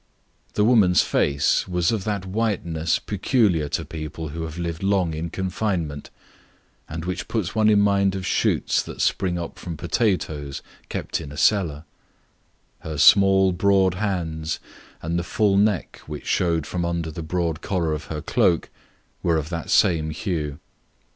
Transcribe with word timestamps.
The 0.55 0.63
face 0.63 1.61
of 1.61 1.65
the 1.65 1.69
woman 1.69 1.75
was 1.77 1.91
of 1.91 2.03
that 2.05 2.25
whiteness 2.25 2.97
peculiar 2.97 3.69
to 3.69 3.85
people 3.85 4.29
who 4.29 4.41
have 4.45 4.57
lived 4.57 4.81
long 4.81 5.13
in 5.13 5.29
confinement, 5.29 6.09
and 6.89 7.05
which 7.05 7.27
puts 7.27 7.53
one 7.53 7.69
in 7.69 7.81
mind 7.81 8.15
of 8.15 8.25
shoots 8.25 8.79
of 8.79 8.87
potatoes 8.87 8.95
that 8.95 9.01
spring 9.03 9.37
up 9.37 11.13
in 11.21 11.31
a 11.31 11.37
cellar. 11.37 11.83
Her 12.79 12.97
small 12.97 13.51
broad 13.51 13.93
hands 13.93 14.59
and 15.03 15.23
full 15.23 15.55
neck, 15.55 16.01
which 16.07 16.25
showed 16.25 16.65
from 16.65 16.83
under 16.83 17.11
the 17.11 17.21
broad 17.21 17.61
collar 17.61 17.93
of 17.93 18.05
her 18.05 18.21
cloak, 18.23 18.71
were 19.21 19.37
of 19.37 19.49
the 19.49 19.67
same 19.67 20.09
hue. 20.09 20.57